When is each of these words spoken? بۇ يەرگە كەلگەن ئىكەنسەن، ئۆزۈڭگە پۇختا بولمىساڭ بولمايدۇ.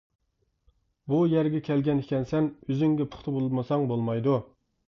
بۇ 1.11 1.19
يەرگە 1.33 1.61
كەلگەن 1.69 2.01
ئىكەنسەن، 2.05 2.49
ئۆزۈڭگە 2.69 3.09
پۇختا 3.17 3.37
بولمىساڭ 3.37 3.89
بولمايدۇ. 3.93 4.41